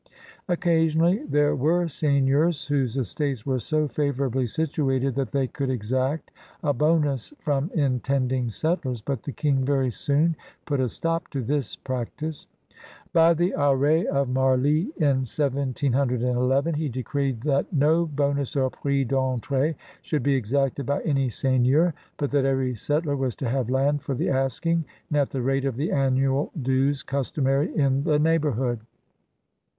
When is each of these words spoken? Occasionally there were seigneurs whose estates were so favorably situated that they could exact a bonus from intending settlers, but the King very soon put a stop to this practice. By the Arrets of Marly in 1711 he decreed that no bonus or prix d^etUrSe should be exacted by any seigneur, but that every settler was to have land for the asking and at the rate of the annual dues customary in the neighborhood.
Occasionally 0.49 1.21
there 1.27 1.55
were 1.55 1.87
seigneurs 1.87 2.65
whose 2.65 2.97
estates 2.97 3.45
were 3.45 3.59
so 3.59 3.87
favorably 3.87 4.47
situated 4.47 5.13
that 5.13 5.29
they 5.29 5.45
could 5.45 5.69
exact 5.69 6.31
a 6.63 6.73
bonus 6.73 7.31
from 7.37 7.69
intending 7.75 8.49
settlers, 8.49 8.99
but 9.03 9.21
the 9.21 9.31
King 9.31 9.63
very 9.63 9.91
soon 9.91 10.35
put 10.65 10.79
a 10.79 10.89
stop 10.89 11.27
to 11.27 11.43
this 11.43 11.75
practice. 11.75 12.47
By 13.13 13.35
the 13.35 13.53
Arrets 13.55 14.07
of 14.07 14.27
Marly 14.27 14.89
in 14.97 15.17
1711 15.29 16.73
he 16.73 16.89
decreed 16.89 17.41
that 17.41 17.71
no 17.71 18.07
bonus 18.07 18.55
or 18.55 18.71
prix 18.71 19.05
d^etUrSe 19.05 19.75
should 20.01 20.23
be 20.23 20.33
exacted 20.33 20.87
by 20.87 21.03
any 21.03 21.29
seigneur, 21.29 21.93
but 22.17 22.31
that 22.31 22.43
every 22.45 22.73
settler 22.73 23.15
was 23.15 23.35
to 23.35 23.47
have 23.47 23.69
land 23.69 24.01
for 24.01 24.15
the 24.15 24.31
asking 24.31 24.83
and 25.11 25.19
at 25.19 25.29
the 25.29 25.43
rate 25.43 25.65
of 25.65 25.75
the 25.75 25.91
annual 25.91 26.49
dues 26.59 27.03
customary 27.03 27.71
in 27.77 28.03
the 28.03 28.17
neighborhood. 28.17 28.79